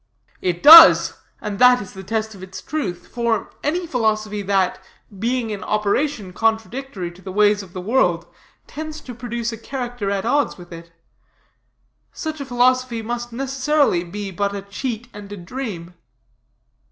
"It 0.41 0.63
does; 0.63 1.13
and 1.41 1.59
that 1.59 1.79
is 1.79 1.93
the 1.93 2.01
test 2.01 2.33
of 2.33 2.41
its 2.41 2.59
truth; 2.59 3.05
for 3.05 3.51
any 3.63 3.85
philosophy 3.85 4.41
that, 4.41 4.83
being 5.19 5.51
in 5.51 5.63
operation 5.63 6.33
contradictory 6.33 7.11
to 7.11 7.21
the 7.21 7.31
ways 7.31 7.61
of 7.61 7.73
the 7.73 7.81
world, 7.81 8.25
tends 8.65 8.99
to 9.01 9.13
produce 9.13 9.51
a 9.51 9.57
character 9.59 10.09
at 10.09 10.25
odds 10.25 10.57
with 10.57 10.73
it, 10.73 10.91
such 12.11 12.41
a 12.41 12.45
philosophy 12.45 13.03
must 13.03 13.31
necessarily 13.31 14.03
be 14.03 14.31
but 14.31 14.55
a 14.55 14.63
cheat 14.63 15.07
and 15.13 15.31
a 15.31 15.37
dream." 15.37 15.93